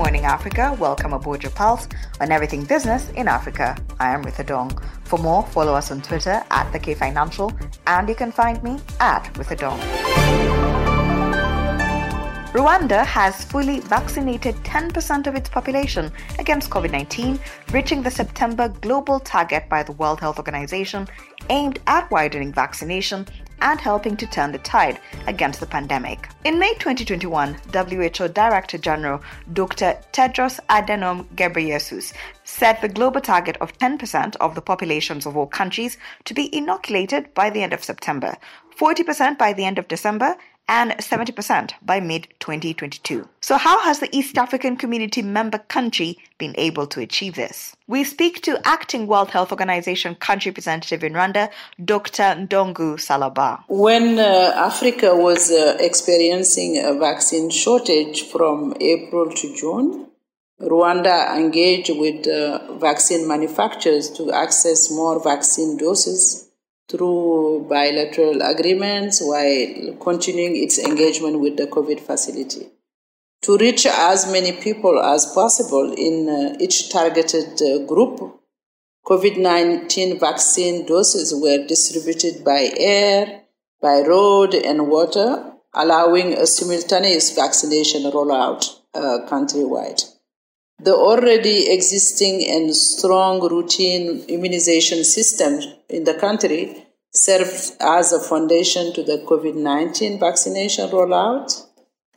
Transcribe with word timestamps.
morning, 0.00 0.24
Africa. 0.24 0.74
Welcome 0.80 1.12
aboard 1.12 1.42
your 1.42 1.52
pulse 1.52 1.86
on 2.22 2.32
everything 2.32 2.64
business 2.64 3.10
in 3.10 3.28
Africa. 3.28 3.76
I 3.98 4.14
am 4.14 4.24
Ritha 4.24 4.46
Dong. 4.46 4.70
For 5.04 5.18
more, 5.18 5.44
follow 5.48 5.74
us 5.74 5.90
on 5.90 6.00
Twitter 6.00 6.42
at 6.50 6.72
the 6.72 6.78
K 6.78 6.94
Financial, 6.94 7.52
and 7.86 8.08
you 8.08 8.14
can 8.14 8.32
find 8.32 8.62
me 8.62 8.78
at 8.98 9.24
Ritha 9.34 9.58
Dong. 9.58 9.78
Rwanda 12.54 13.04
has 13.04 13.44
fully 13.44 13.80
vaccinated 13.80 14.54
10% 14.64 15.26
of 15.26 15.34
its 15.34 15.50
population 15.50 16.10
against 16.38 16.70
COVID 16.70 16.92
19, 16.92 17.38
reaching 17.70 18.02
the 18.02 18.10
September 18.10 18.68
global 18.80 19.20
target 19.20 19.68
by 19.68 19.82
the 19.82 19.92
World 19.92 20.18
Health 20.18 20.38
Organization 20.38 21.06
aimed 21.50 21.78
at 21.86 22.10
widening 22.10 22.54
vaccination 22.54 23.26
and 23.60 23.80
helping 23.80 24.16
to 24.16 24.26
turn 24.26 24.52
the 24.52 24.58
tide 24.58 25.00
against 25.26 25.60
the 25.60 25.66
pandemic. 25.66 26.28
In 26.44 26.58
May 26.58 26.74
2021, 26.74 27.56
WHO 27.72 28.28
Director 28.28 28.78
General 28.78 29.20
Dr. 29.52 29.98
Tedros 30.12 30.60
Adhanom 30.68 31.26
Ghebreyesus 31.34 32.12
set 32.44 32.80
the 32.80 32.88
global 32.88 33.20
target 33.20 33.56
of 33.60 33.76
10% 33.78 34.36
of 34.36 34.54
the 34.54 34.62
populations 34.62 35.26
of 35.26 35.36
all 35.36 35.46
countries 35.46 35.98
to 36.24 36.34
be 36.34 36.54
inoculated 36.54 37.32
by 37.34 37.50
the 37.50 37.62
end 37.62 37.72
of 37.72 37.84
September, 37.84 38.36
40% 38.78 39.38
by 39.38 39.52
the 39.52 39.64
end 39.64 39.78
of 39.78 39.88
December, 39.88 40.36
and 40.70 40.92
70% 40.92 41.72
by 41.82 41.98
mid 41.98 42.28
2022. 42.38 43.28
So, 43.40 43.58
how 43.58 43.80
has 43.80 43.98
the 43.98 44.08
East 44.16 44.38
African 44.38 44.76
Community 44.76 45.20
member 45.20 45.58
country 45.58 46.16
been 46.38 46.54
able 46.56 46.86
to 46.86 47.00
achieve 47.00 47.34
this? 47.34 47.76
We 47.88 48.04
speak 48.04 48.40
to 48.42 48.60
acting 48.64 49.08
World 49.08 49.30
Health 49.30 49.50
Organization 49.50 50.14
country 50.14 50.50
representative 50.50 51.02
in 51.02 51.14
Rwanda, 51.14 51.50
Dr. 51.84 52.22
Ndongu 52.22 52.98
Salaba. 53.06 53.64
When 53.68 54.20
uh, 54.20 54.52
Africa 54.56 55.16
was 55.16 55.50
uh, 55.50 55.76
experiencing 55.80 56.78
a 56.78 56.94
vaccine 56.94 57.50
shortage 57.50 58.22
from 58.22 58.74
April 58.80 59.30
to 59.30 59.56
June, 59.56 60.06
Rwanda 60.60 61.36
engaged 61.36 61.90
with 61.90 62.28
uh, 62.28 62.76
vaccine 62.78 63.26
manufacturers 63.26 64.08
to 64.10 64.30
access 64.30 64.90
more 64.90 65.20
vaccine 65.20 65.76
doses 65.76 66.49
through 66.90 67.66
bilateral 67.68 68.42
agreements 68.42 69.20
while 69.22 69.94
continuing 70.00 70.56
its 70.56 70.78
engagement 70.78 71.38
with 71.38 71.56
the 71.56 71.66
COVAX 71.66 72.00
facility. 72.00 72.66
To 73.42 73.56
reach 73.56 73.86
as 73.86 74.30
many 74.30 74.52
people 74.52 75.00
as 75.00 75.24
possible 75.32 75.94
in 75.96 76.28
uh, 76.28 76.56
each 76.60 76.90
targeted 76.90 77.62
uh, 77.62 77.86
group, 77.86 78.40
COVID 79.06 79.38
19 79.38 80.18
vaccine 80.18 80.84
doses 80.84 81.32
were 81.34 81.66
distributed 81.66 82.44
by 82.44 82.70
air, 82.76 83.42
by 83.80 84.02
road, 84.02 84.54
and 84.54 84.88
water, 84.88 85.52
allowing 85.72 86.34
a 86.34 86.46
simultaneous 86.46 87.34
vaccination 87.34 88.02
rollout 88.02 88.78
uh, 88.94 89.20
countrywide. 89.26 90.04
The 90.82 90.94
already 90.94 91.70
existing 91.70 92.46
and 92.48 92.74
strong 92.74 93.46
routine 93.46 94.24
immunization 94.28 95.04
system 95.04 95.60
in 95.90 96.04
the 96.04 96.14
country 96.14 96.86
served 97.12 97.76
as 97.80 98.12
a 98.12 98.20
foundation 98.20 98.94
to 98.94 99.02
the 99.02 99.18
COVID 99.28 99.56
19 99.56 100.18
vaccination 100.18 100.88
rollout. 100.88 101.66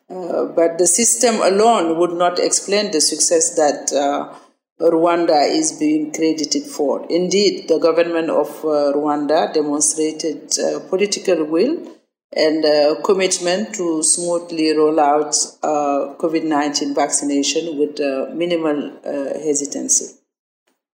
Uh, 0.10 0.46
but 0.46 0.78
the 0.78 0.88
system 0.88 1.36
alone 1.42 1.98
would 2.00 2.14
not 2.14 2.40
explain 2.40 2.92
the 2.92 3.02
success 3.02 3.56
that 3.56 3.92
uh, 3.92 4.34
Rwanda 4.80 5.50
is 5.50 5.74
being 5.74 6.14
credited 6.14 6.64
for. 6.64 7.06
Indeed, 7.10 7.68
the 7.68 7.80
government 7.80 8.30
of 8.30 8.48
uh, 8.64 8.94
Rwanda 8.96 9.54
demonstrated 9.54 10.58
uh, 10.60 10.80
political 10.90 11.44
will 11.44 11.86
and 12.36 12.66
uh, 12.66 12.96
commitment 13.04 13.76
to 13.76 14.02
smoothly 14.02 14.76
roll 14.76 15.00
out 15.00 15.36
uh, 15.62 16.16
COVID 16.18 16.44
19 16.44 16.96
vaccination 16.96 17.78
with 17.78 18.00
uh, 18.00 18.28
minimal 18.34 18.92
uh, 19.06 19.38
hesitancy. 19.40 20.16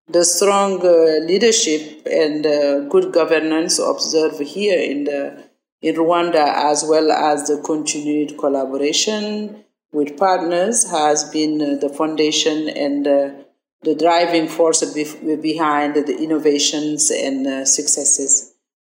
The 0.07 0.25
strong 0.25 0.85
uh, 0.85 1.23
leadership 1.25 2.05
and 2.05 2.45
uh, 2.45 2.79
good 2.89 3.13
governance 3.13 3.79
observed 3.79 4.41
here 4.41 4.79
in, 4.79 5.03
the, 5.03 5.43
in 5.81 5.95
Rwanda, 5.95 6.43
as 6.71 6.83
well 6.87 7.11
as 7.11 7.47
the 7.47 7.61
continued 7.63 8.37
collaboration 8.37 9.63
with 9.91 10.17
partners, 10.17 10.89
has 10.89 11.23
been 11.25 11.79
the 11.79 11.89
foundation 11.89 12.69
and 12.69 13.05
the 13.05 13.95
driving 13.95 14.47
force 14.47 14.83
behind 14.93 15.95
the 15.95 16.17
innovations 16.17 17.11
and 17.11 17.67
successes. 17.67 18.48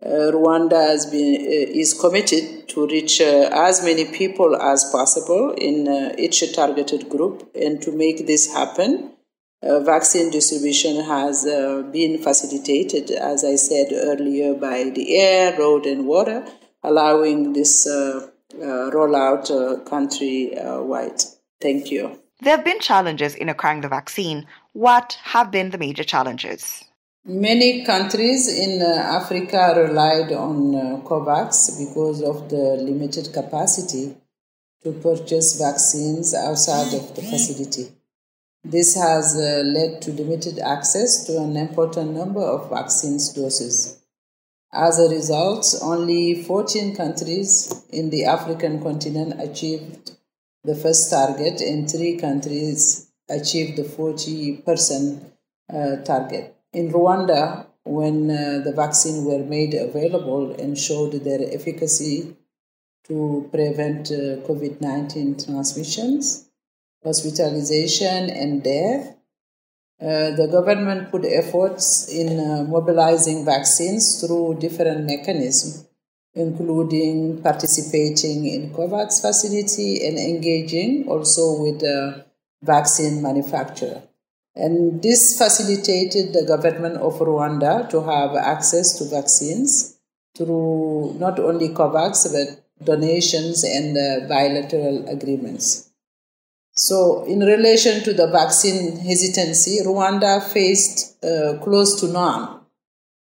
Uh, 0.02 0.32
Rwanda 0.32 0.88
has 0.88 1.06
been, 1.06 1.36
uh, 1.36 1.72
is 1.78 1.94
committed 1.94 2.70
to 2.70 2.88
reach 2.88 3.20
uh, 3.20 3.50
as 3.52 3.84
many 3.84 4.06
people 4.06 4.56
as 4.56 4.86
possible 4.92 5.54
in 5.58 5.90
uh, 5.90 6.16
each 6.18 6.42
targeted 6.56 7.10
group. 7.10 7.52
And 7.54 7.82
to 7.82 7.92
make 7.92 8.26
this 8.26 8.54
happen, 8.54 9.12
uh, 9.62 9.82
vaccine 9.82 10.32
distribution 10.32 11.04
has 11.04 11.46
uh, 11.46 11.84
been 11.92 12.18
facilitated, 12.24 13.12
as 13.12 13.44
I 13.44 13.56
said 13.56 13.88
earlier, 13.92 14.54
by 14.54 14.86
the 14.90 15.18
air, 15.18 15.60
road, 15.60 15.86
and 15.86 16.08
water, 16.08 16.46
allowing 16.82 17.52
this 17.52 17.86
rollout 18.56 19.86
country 19.86 20.54
wide. 20.56 21.22
Thank 21.62 21.92
you. 21.92 22.18
There 22.42 22.56
have 22.56 22.64
been 22.64 22.80
challenges 22.80 23.36
in 23.36 23.50
acquiring 23.50 23.82
the 23.82 23.90
vaccine. 23.90 24.48
What 24.72 25.18
have 25.24 25.52
been 25.52 25.72
the 25.72 25.78
major 25.78 26.06
challenges? 26.06 26.86
Many 27.30 27.86
countries 27.86 28.48
in 28.48 28.82
uh, 28.82 28.88
Africa 28.88 29.76
relied 29.78 30.32
on 30.32 30.74
uh, 30.74 30.98
COVAX 31.04 31.78
because 31.78 32.24
of 32.24 32.50
the 32.50 32.76
limited 32.82 33.32
capacity 33.32 34.16
to 34.84 34.94
purchase 34.94 35.60
vaccines 35.60 36.34
outside 36.34 36.92
of 36.92 37.16
the 37.16 37.22
facility. 37.22 37.92
This 38.64 38.96
has 38.96 39.36
uh, 39.36 39.62
led 39.64 40.02
to 40.02 40.12
limited 40.12 40.58
access 40.58 41.24
to 41.28 41.38
an 41.38 41.56
important 41.56 42.16
number 42.16 42.42
of 42.42 42.72
vaccines 42.72 43.32
doses. 43.32 44.00
As 44.74 44.98
a 45.00 45.08
result, 45.08 45.76
only 45.84 46.42
14 46.42 46.96
countries 46.96 47.86
in 47.92 48.10
the 48.10 48.26
African 48.26 48.82
continent 48.82 49.40
achieved 49.40 50.14
the 50.64 50.74
first 50.74 51.12
target, 51.12 51.62
and 51.62 51.88
three 51.88 52.18
countries 52.18 53.12
achieved 53.30 53.78
the 53.78 53.84
40% 53.84 55.24
uh, 55.72 55.98
target. 55.98 56.56
In 56.72 56.92
Rwanda, 56.92 57.66
when 57.84 58.30
uh, 58.30 58.62
the 58.64 58.72
vaccine 58.72 59.26
were 59.26 59.44
made 59.44 59.74
available 59.74 60.52
and 60.52 60.78
showed 60.78 61.14
their 61.14 61.42
efficacy 61.52 62.36
to 63.06 63.50
prevent 63.52 64.12
uh, 64.12 64.38
COVID 64.46 64.80
19 64.80 65.38
transmissions, 65.44 66.48
hospitalization, 67.04 68.30
and 68.30 68.64
death, 68.64 69.16
uh, 70.00 70.30
the 70.36 70.48
government 70.52 71.10
put 71.10 71.26
efforts 71.26 72.08
in 72.08 72.40
uh, 72.40 72.64
mobilizing 72.64 73.44
vaccines 73.44 74.22
through 74.22 74.58
different 74.60 75.06
mechanisms, 75.06 75.88
including 76.36 77.42
participating 77.42 78.46
in 78.46 78.72
COVAX 78.72 79.22
facility 79.22 80.06
and 80.06 80.20
engaging 80.20 81.06
also 81.10 81.64
with 81.64 81.80
the 81.80 82.26
vaccine 82.62 83.24
manufacturer. 83.24 84.04
And 84.60 85.02
this 85.02 85.38
facilitated 85.38 86.34
the 86.34 86.44
government 86.46 86.98
of 86.98 87.20
Rwanda 87.20 87.90
to 87.92 88.02
have 88.02 88.36
access 88.36 88.98
to 88.98 89.06
vaccines 89.06 89.98
through 90.38 91.16
not 91.18 91.40
only 91.40 91.70
COVAX 91.70 92.34
but 92.34 92.86
donations 92.86 93.64
and 93.64 93.98
uh, 93.98 94.28
bilateral 94.28 95.08
agreements. 95.08 95.90
So, 96.74 97.24
in 97.24 97.40
relation 97.40 98.04
to 98.04 98.14
the 98.14 98.28
vaccine 98.28 98.98
hesitancy, 98.98 99.80
Rwanda 99.86 100.44
faced 100.44 101.24
uh, 101.24 101.58
close 101.64 102.00
to 102.02 102.08
none, 102.08 102.60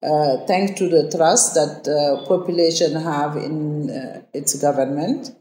uh, 0.03 0.47
thanks 0.47 0.79
to 0.79 0.89
the 0.89 1.11
trust 1.17 1.55
that 1.55 1.87
uh, 1.89 2.27
population 2.27 2.95
have 2.95 3.37
in 3.37 3.91
uh, 3.91 4.23
its 4.33 4.61
government 4.61 5.35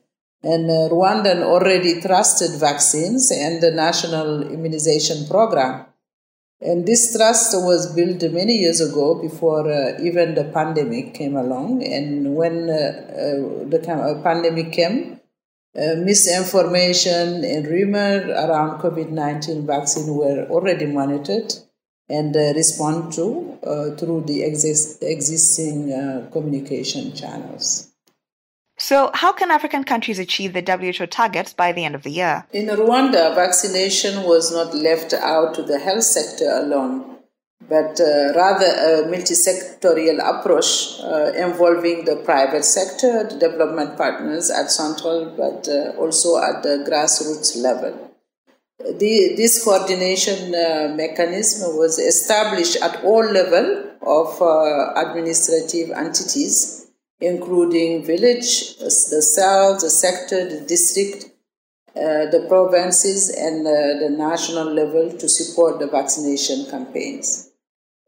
and 0.43 0.69
uh, 0.69 0.89
Rwandan 0.93 1.41
already 1.41 2.01
trusted 2.01 2.59
vaccines 2.59 3.31
and 3.31 3.61
the 3.61 3.71
national 3.71 4.43
immunization 4.51 5.27
program. 5.27 5.85
And 6.61 6.85
this 6.85 7.15
trust 7.15 7.53
was 7.53 7.93
built 7.93 8.21
many 8.31 8.53
years 8.53 8.79
ago 8.79 9.21
before 9.21 9.69
uh, 9.69 9.99
even 10.01 10.35
the 10.35 10.45
pandemic 10.45 11.13
came 11.13 11.35
along. 11.35 11.83
And 11.83 12.35
when 12.35 12.69
uh, 12.69 12.73
uh 12.73 13.69
the 13.69 13.79
uh, 13.87 14.21
pandemic 14.23 14.71
came, 14.71 15.19
uh, 15.75 15.95
misinformation 15.97 17.43
and 17.43 17.67
rumor 17.67 18.25
around 18.29 18.79
COVID 18.81 19.09
19 19.09 19.65
vaccine 19.67 20.15
were 20.15 20.47
already 20.49 20.85
monitored 20.85 21.53
and 22.07 22.35
responded 22.35 23.11
to 23.13 23.95
through 23.97 24.21
the 24.27 24.43
exist- 24.43 25.03
existing 25.03 25.89
communication 26.31 27.13
channels. 27.13 27.94
So, 28.89 29.09
how 29.15 29.31
can 29.31 29.49
African 29.49 29.83
countries 29.83 30.19
achieve 30.19 30.53
the 30.53 30.61
WHO 30.61 31.07
targets 31.07 31.53
by 31.55 31.71
the 31.71 31.83
end 31.85 31.95
of 31.95 32.03
the 32.03 32.11
year? 32.11 32.45
In 32.53 32.67
Rwanda, 32.67 33.33
vaccination 33.33 34.21
was 34.21 34.51
not 34.51 34.75
left 34.75 35.11
out 35.11 35.55
to 35.55 35.63
the 35.63 35.79
health 35.79 36.03
sector 36.03 36.47
alone, 36.51 37.17
but 37.67 37.99
uh, 37.99 38.33
rather 38.35 38.67
a 38.67 39.07
multi-sectorial 39.09 40.19
approach 40.21 40.99
uh, 41.01 41.31
involving 41.33 42.05
the 42.05 42.17
private 42.17 42.63
sector, 42.63 43.23
the 43.23 43.39
development 43.39 43.97
partners 43.97 44.51
at 44.51 44.69
central, 44.69 45.33
but 45.35 45.67
uh, 45.67 45.97
also 45.97 46.37
at 46.37 46.61
the 46.61 46.85
grassroots 46.87 47.57
level. 47.57 48.11
The, 48.77 49.33
this 49.35 49.63
coordination 49.63 50.53
uh, 50.53 50.93
mechanism 50.95 51.75
was 51.75 51.97
established 51.97 52.75
at 52.83 53.03
all 53.03 53.25
level 53.25 53.93
of 54.03 54.39
uh, 54.39 54.93
administrative 54.95 55.89
entities, 55.89 56.84
including 57.19 58.05
village, 58.05 58.77
the 58.77 59.21
cell, 59.21 59.73
the 59.79 59.89
sector, 59.89 60.47
the 60.49 60.65
district, 60.65 61.25
uh, 61.95 62.29
the 62.29 62.45
provinces, 62.47 63.29
and 63.29 63.65
uh, 63.65 63.99
the 63.99 64.09
national 64.09 64.71
level 64.73 65.11
to 65.17 65.29
support 65.29 65.79
the 65.79 65.87
vaccination 65.87 66.65
campaigns. 66.69 67.51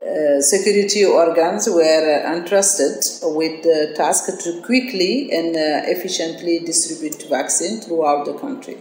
Uh, 0.01 0.39
security 0.42 1.04
organs 1.04 1.68
were 1.68 2.24
entrusted 2.25 3.04
with 3.36 3.63
the 3.63 3.94
task 3.95 4.25
to 4.44 4.62
quickly 4.62 5.30
and 5.31 5.56
uh, 5.56 5.89
efficiently 5.89 6.59
distribute 6.59 7.24
vaccine 7.30 7.81
throughout 7.81 8.25
the 8.25 8.33
country. 8.33 8.77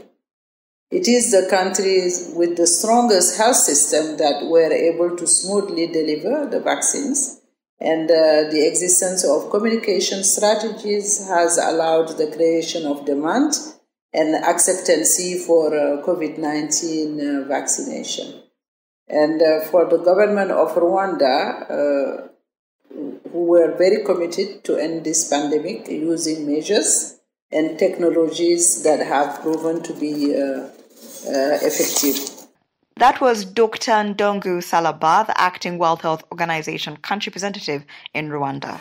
It 0.91 1.09
is 1.09 1.33
the 1.33 1.49
countries 1.49 2.33
with 2.37 2.57
the 2.57 2.67
strongest 2.67 3.39
health 3.39 3.57
system 3.57 4.19
that 4.19 4.47
were 4.47 4.73
able 4.73 5.17
to 5.17 5.27
smoothly 5.27 5.89
deliver 5.89 6.49
the 6.49 6.61
vaccines, 6.61 7.36
and 7.81 8.11
uh, 8.11 8.49
the 8.51 8.67
existence 8.67 9.25
of 9.25 9.51
communication 9.51 10.25
strategies 10.25 11.27
has 11.29 11.59
allowed 11.59 12.09
the 12.17 12.31
creation 12.35 12.87
of 12.87 13.05
demand 13.05 13.53
and 14.13 14.35
acceptancy 14.45 15.39
for 15.39 15.77
uh, 15.77 16.03
COVID 16.03 16.39
19 16.39 17.21
uh, 17.21 17.49
vaccination. 17.49 18.43
And 19.09 19.41
uh, 19.43 19.61
for 19.71 19.85
the 19.85 19.99
government 19.99 20.51
of 20.51 20.75
Rwanda, 20.75 21.71
uh, 21.71 22.29
who 23.31 23.45
were 23.45 23.77
very 23.77 24.03
committed 24.05 24.65
to 24.65 24.77
end 24.77 25.05
this 25.05 25.29
pandemic 25.29 25.87
using 25.89 26.47
measures 26.47 27.19
and 27.53 27.79
technologies 27.79 28.83
that 28.83 29.01
have 29.07 29.41
proven 29.43 29.83
to 29.83 29.93
be 29.93 30.35
uh, 30.35 30.69
effective. 31.63 32.36
That 32.99 33.21
was 33.21 33.45
Dr. 33.45 33.93
Ndongo 33.93 34.63
Salaba, 34.63 35.27
the 35.27 35.39
acting 35.39 35.77
World 35.77 36.01
Health 36.01 36.25
Organization 36.33 36.97
country 36.97 37.29
representative 37.29 37.85
in 38.15 38.31
Rwanda. 38.31 38.81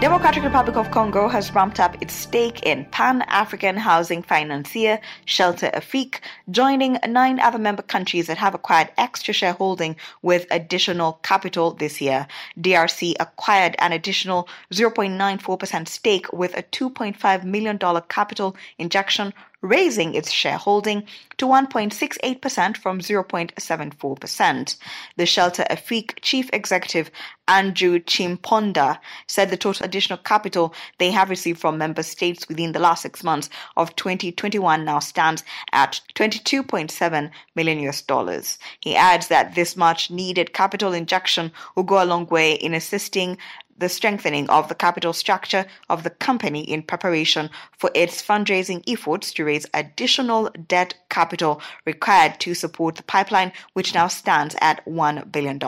Democratic 0.00 0.44
Republic 0.44 0.76
of 0.76 0.90
Congo 0.90 1.26
has 1.26 1.52
ramped 1.54 1.80
up 1.80 2.00
its 2.02 2.12
stake 2.12 2.62
in 2.62 2.84
Pan-African 2.92 3.76
housing 3.78 4.22
financier 4.22 5.00
Shelter 5.24 5.70
Afrique, 5.72 6.20
joining 6.50 6.98
nine 7.08 7.40
other 7.40 7.58
member 7.58 7.82
countries 7.82 8.28
that 8.28 8.38
have 8.38 8.54
acquired 8.54 8.92
extra 8.96 9.34
shareholding 9.34 9.96
with 10.22 10.46
additional 10.50 11.14
capital 11.24 11.72
this 11.72 12.00
year. 12.00 12.28
DRC 12.60 13.14
acquired 13.18 13.74
an 13.80 13.92
additional 13.92 14.46
0.94% 14.72 15.88
stake 15.88 16.32
with 16.32 16.56
a 16.56 16.62
$2.5 16.62 17.44
million 17.44 17.78
capital 18.08 18.54
injection 18.78 19.32
raising 19.62 20.14
its 20.14 20.30
shareholding 20.30 21.04
to 21.36 21.46
1.68% 21.46 22.76
from 22.76 23.00
0.74%. 23.00 24.76
The 25.16 25.26
Shelter 25.26 25.64
Afrique 25.68 26.18
chief 26.20 26.48
executive 26.52 27.10
Andrew 27.48 27.98
Chimphondah 27.98 28.98
said 29.26 29.50
the 29.50 29.56
total 29.56 29.86
additional 29.86 30.18
capital 30.18 30.74
they 30.98 31.10
have 31.10 31.30
received 31.30 31.58
from 31.58 31.78
member 31.78 32.02
states 32.02 32.46
within 32.48 32.72
the 32.72 32.78
last 32.78 33.02
six 33.02 33.24
months 33.24 33.48
of 33.76 33.96
2021 33.96 34.84
now 34.84 34.98
stands 34.98 35.42
at 35.72 36.00
22.7 36.14 37.30
million 37.54 37.80
US 37.88 38.02
dollars. 38.02 38.58
He 38.80 38.94
adds 38.94 39.28
that 39.28 39.54
this 39.54 39.76
much 39.76 40.10
needed 40.10 40.52
capital 40.52 40.92
injection 40.92 41.50
will 41.74 41.84
go 41.84 42.02
a 42.02 42.04
long 42.04 42.26
way 42.26 42.52
in 42.52 42.74
assisting 42.74 43.38
the 43.78 43.88
strengthening 43.88 44.48
of 44.50 44.68
the 44.68 44.74
capital 44.74 45.12
structure 45.12 45.64
of 45.88 46.02
the 46.02 46.10
company 46.10 46.60
in 46.60 46.82
preparation 46.82 47.48
for 47.78 47.90
its 47.94 48.20
fundraising 48.22 48.82
efforts 48.86 49.32
to 49.32 49.44
raise 49.44 49.66
additional 49.74 50.50
debt 50.66 50.94
capital 51.08 51.62
required 51.86 52.38
to 52.40 52.54
support 52.54 52.96
the 52.96 53.02
pipeline, 53.04 53.52
which 53.72 53.94
now 53.94 54.08
stands 54.08 54.56
at 54.60 54.84
$1 54.84 55.32
billion. 55.32 55.58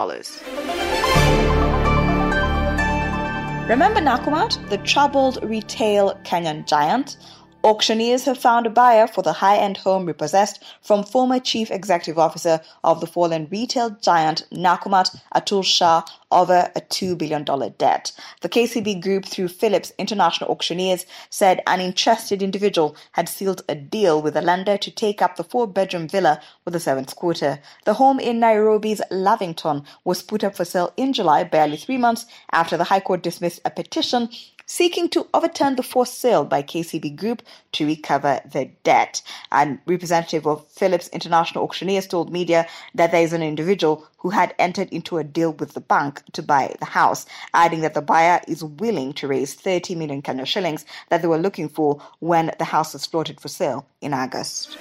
Remember 3.68 4.00
Nakumatt, 4.00 4.68
the 4.68 4.78
troubled 4.78 5.38
retail 5.44 6.18
Kenyan 6.24 6.66
giant? 6.66 7.16
Auctioneers 7.62 8.24
have 8.24 8.38
found 8.38 8.66
a 8.66 8.70
buyer 8.70 9.06
for 9.06 9.20
the 9.20 9.34
high 9.34 9.58
end 9.58 9.76
home 9.76 10.06
repossessed 10.06 10.64
from 10.80 11.04
former 11.04 11.38
chief 11.38 11.70
executive 11.70 12.18
officer 12.18 12.62
of 12.82 13.02
the 13.02 13.06
fallen 13.06 13.48
retail 13.50 13.90
giant 14.00 14.46
Nakumatt 14.50 15.20
Atul 15.34 15.62
Shah 15.62 16.02
over 16.32 16.70
a 16.74 16.80
$2 16.80 17.18
billion 17.18 17.44
debt. 17.76 18.12
The 18.40 18.48
KCB 18.48 19.02
Group, 19.02 19.26
through 19.26 19.48
Phillips 19.48 19.92
International 19.98 20.50
Auctioneers, 20.50 21.04
said 21.28 21.60
an 21.66 21.80
interested 21.80 22.42
individual 22.42 22.96
had 23.12 23.28
sealed 23.28 23.62
a 23.68 23.74
deal 23.74 24.22
with 24.22 24.32
the 24.32 24.40
lender 24.40 24.78
to 24.78 24.90
take 24.90 25.20
up 25.20 25.36
the 25.36 25.44
four 25.44 25.66
bedroom 25.66 26.08
villa 26.08 26.40
with 26.64 26.72
the 26.72 26.80
seventh 26.80 27.14
quarter. 27.14 27.60
The 27.84 27.94
home 27.94 28.18
in 28.18 28.40
Nairobi's 28.40 29.02
Lavington 29.10 29.84
was 30.04 30.22
put 30.22 30.44
up 30.44 30.56
for 30.56 30.64
sale 30.64 30.94
in 30.96 31.12
July, 31.12 31.44
barely 31.44 31.76
three 31.76 31.98
months 31.98 32.24
after 32.52 32.78
the 32.78 32.84
High 32.84 33.00
Court 33.00 33.22
dismissed 33.22 33.60
a 33.66 33.70
petition 33.70 34.30
seeking 34.70 35.08
to 35.08 35.26
overturn 35.34 35.74
the 35.74 35.82
forced 35.82 36.20
sale 36.20 36.44
by 36.44 36.62
KCB 36.62 37.16
Group 37.16 37.42
to 37.72 37.84
recover 37.84 38.40
the 38.52 38.66
debt. 38.84 39.20
And 39.50 39.80
representative 39.84 40.46
of 40.46 40.64
Phillips 40.68 41.08
International 41.08 41.64
Auctioneers 41.64 42.06
told 42.06 42.32
media 42.32 42.68
that 42.94 43.10
there 43.10 43.22
is 43.22 43.32
an 43.32 43.42
individual 43.42 44.06
who 44.18 44.30
had 44.30 44.54
entered 44.60 44.88
into 44.90 45.18
a 45.18 45.24
deal 45.24 45.54
with 45.54 45.74
the 45.74 45.80
bank 45.80 46.22
to 46.34 46.42
buy 46.42 46.76
the 46.78 46.86
house, 46.86 47.26
adding 47.52 47.80
that 47.80 47.94
the 47.94 48.02
buyer 48.02 48.40
is 48.46 48.62
willing 48.62 49.12
to 49.14 49.26
raise 49.26 49.54
30 49.54 49.96
million 49.96 50.22
Kenya 50.22 50.46
shillings 50.46 50.84
that 51.08 51.20
they 51.20 51.28
were 51.28 51.36
looking 51.36 51.68
for 51.68 52.00
when 52.20 52.52
the 52.58 52.64
house 52.64 52.92
was 52.92 53.04
floated 53.04 53.40
for 53.40 53.48
sale 53.48 53.84
in 54.00 54.14
August. 54.14 54.78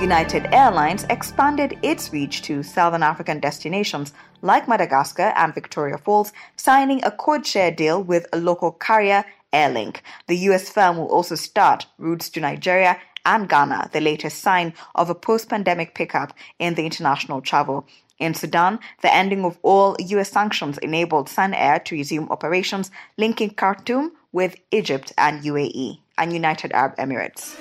United 0.00 0.46
Airlines 0.54 1.04
expanded 1.10 1.76
its 1.82 2.12
reach 2.12 2.42
to 2.42 2.62
Southern 2.62 3.02
African 3.02 3.40
destinations 3.40 4.12
like 4.42 4.68
Madagascar 4.68 5.32
and 5.34 5.52
Victoria 5.52 5.98
Falls, 5.98 6.32
signing 6.54 7.04
a 7.04 7.10
code-share 7.10 7.72
deal 7.72 8.00
with 8.00 8.24
a 8.32 8.38
local 8.38 8.70
carrier, 8.70 9.24
Airlink. 9.52 9.98
The 10.28 10.36
US 10.50 10.70
firm 10.70 10.98
will 10.98 11.08
also 11.08 11.34
start 11.34 11.86
routes 11.98 12.30
to 12.30 12.40
Nigeria 12.40 12.96
and 13.26 13.48
Ghana, 13.48 13.90
the 13.92 14.00
latest 14.00 14.38
sign 14.38 14.72
of 14.94 15.10
a 15.10 15.16
post-pandemic 15.16 15.96
pickup 15.96 16.32
in 16.60 16.74
the 16.74 16.84
international 16.84 17.40
travel. 17.40 17.84
In 18.20 18.34
Sudan, 18.34 18.78
the 19.02 19.12
ending 19.12 19.44
of 19.44 19.58
all 19.62 19.96
U.S. 19.98 20.30
sanctions 20.30 20.78
enabled 20.78 21.28
Sun 21.28 21.54
Air 21.54 21.80
to 21.80 21.96
resume 21.96 22.28
operations 22.30 22.92
linking 23.16 23.50
Khartoum 23.50 24.12
with 24.30 24.54
Egypt 24.70 25.12
and 25.18 25.42
UAE 25.42 25.98
and 26.16 26.32
United 26.32 26.70
Arab 26.72 26.96
Emirates. 26.98 27.56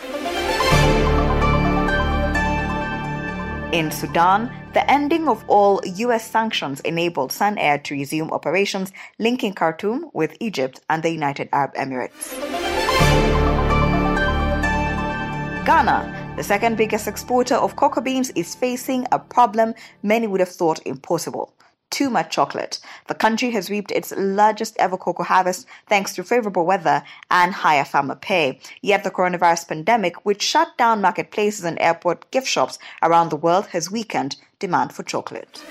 In 3.73 3.91
Sudan, 3.91 4.49
the 4.73 4.89
ending 4.89 5.27
of 5.27 5.43
all 5.49 5.81
U.S. 5.83 6.31
sanctions 6.31 6.79
enabled 6.81 7.33
Sun 7.33 7.57
Air 7.57 7.77
to 7.79 7.95
resume 7.95 8.31
operations 8.31 8.93
linking 9.19 9.53
Khartoum 9.53 10.09
with 10.13 10.37
Egypt 10.39 10.79
and 10.89 11.03
the 11.03 11.09
United 11.09 11.49
Arab 11.51 11.73
Emirates. 11.73 12.31
Ghana, 15.65 16.33
the 16.37 16.43
second 16.43 16.77
biggest 16.77 17.09
exporter 17.09 17.55
of 17.55 17.75
cocoa 17.75 17.99
beans, 17.99 18.29
is 18.35 18.55
facing 18.55 19.05
a 19.11 19.19
problem 19.19 19.73
many 20.01 20.27
would 20.27 20.39
have 20.39 20.47
thought 20.47 20.79
impossible 20.85 21.53
too 21.89 22.09
much 22.09 22.31
chocolate. 22.31 22.79
The 23.07 23.15
country 23.15 23.51
has 23.51 23.69
reaped 23.69 23.91
its 23.91 24.13
largest 24.17 24.75
ever 24.77 24.97
cocoa 24.97 25.23
harvest 25.23 25.65
thanks 25.87 26.13
to 26.15 26.23
favorable 26.23 26.65
weather 26.65 27.03
and 27.31 27.53
higher 27.53 27.85
farmer 27.85 28.15
pay. 28.15 28.59
Yet 28.81 29.03
the 29.05 29.11
coronavirus 29.11 29.69
pandemic, 29.69 30.25
which 30.25 30.41
shut 30.41 30.77
down 30.77 31.01
marketplaces 31.01 31.63
and 31.63 31.79
airport 31.79 32.29
gift 32.31 32.47
shops 32.47 32.79
around 33.01 33.29
the 33.29 33.37
world, 33.37 33.67
has 33.67 33.89
weakened 33.89 34.35
demand 34.59 34.91
for 34.91 35.03
chocolate. 35.03 35.63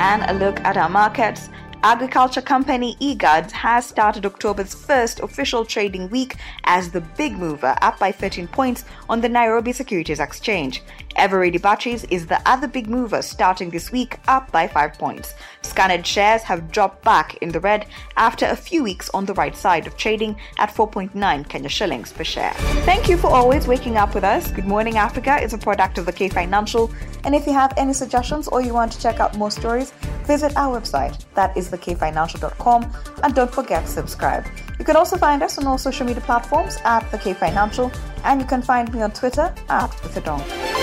And 0.00 0.22
a 0.28 0.34
look 0.34 0.60
at 0.60 0.76
our 0.76 0.88
markets. 0.88 1.48
Agriculture 1.84 2.42
company 2.42 2.96
Eaagads 3.00 3.52
has 3.52 3.86
started 3.86 4.26
October's 4.26 4.74
first 4.74 5.20
official 5.20 5.64
trading 5.64 6.10
week 6.10 6.34
as 6.64 6.90
the 6.90 7.00
big 7.00 7.38
mover, 7.38 7.76
up 7.82 8.00
by 8.00 8.10
13 8.10 8.48
points 8.48 8.84
on 9.08 9.20
the 9.20 9.28
Nairobi 9.28 9.72
Securities 9.72 10.18
Exchange. 10.18 10.82
Eveready 11.14 11.60
Batteries 11.60 12.04
is 12.04 12.26
the 12.26 12.40
other 12.46 12.66
big 12.66 12.88
mover, 12.88 13.22
starting 13.22 13.70
this 13.70 13.92
week 13.92 14.18
up 14.26 14.50
by 14.50 14.66
5 14.66 14.94
points. 14.94 15.34
Scanned 15.62 16.04
shares 16.04 16.42
have 16.42 16.70
dropped 16.72 17.04
back 17.04 17.36
in 17.42 17.50
the 17.50 17.60
red 17.60 17.86
after 18.16 18.46
a 18.46 18.56
few 18.56 18.82
weeks 18.82 19.08
on 19.10 19.24
the 19.24 19.34
right 19.34 19.56
side 19.56 19.86
of 19.86 19.96
trading 19.96 20.36
at 20.58 20.70
4.9 20.70 21.48
Kenya 21.48 21.68
shillings 21.68 22.12
per 22.12 22.24
share. 22.24 22.54
Thank 22.84 23.08
you 23.08 23.16
for 23.16 23.28
always 23.28 23.68
waking 23.68 23.96
up 23.96 24.14
with 24.14 24.24
us. 24.24 24.50
Good 24.50 24.66
Morning 24.66 24.96
Africa 24.96 25.40
is 25.40 25.52
a 25.54 25.58
product 25.58 25.98
of 25.98 26.06
the 26.06 26.12
K 26.12 26.28
Financial, 26.28 26.90
and 27.24 27.36
if 27.36 27.46
you 27.46 27.52
have 27.52 27.72
any 27.76 27.92
suggestions 27.92 28.48
or 28.48 28.60
you 28.60 28.74
want 28.74 28.90
to 28.92 29.00
check 29.00 29.20
out 29.20 29.36
more 29.36 29.50
stories, 29.50 29.92
visit 30.24 30.56
our 30.56 30.78
website. 30.78 31.24
That 31.34 31.56
is 31.56 31.67
thekfinancial.com 31.70 32.92
and 33.22 33.34
don't 33.34 33.52
forget 33.52 33.84
to 33.84 33.90
subscribe. 33.90 34.44
You 34.78 34.84
can 34.84 34.96
also 34.96 35.16
find 35.16 35.42
us 35.42 35.58
on 35.58 35.66
all 35.66 35.78
social 35.78 36.06
media 36.06 36.22
platforms 36.22 36.78
at 36.84 37.10
The 37.10 37.18
K 37.18 37.34
Financial 37.34 37.90
and 38.24 38.40
you 38.40 38.46
can 38.46 38.62
find 38.62 38.92
me 38.92 39.02
on 39.02 39.10
Twitter 39.12 39.52
at 39.68 39.90
Ithadong. 39.90 40.77